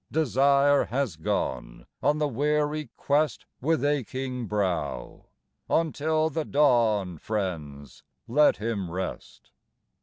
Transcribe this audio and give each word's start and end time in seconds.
Desire 0.11 0.85
has 0.85 1.15
gone 1.15 1.85
On 2.01 2.17
the 2.17 2.27
weary 2.27 2.89
quest 2.97 3.45
With 3.61 3.85
aching 3.85 4.47
brow: 4.47 5.27
Until 5.69 6.31
the 6.31 6.43
dawn, 6.43 7.19
Friends, 7.19 8.01
let 8.27 8.57
him 8.57 8.89
rest. 8.89 9.51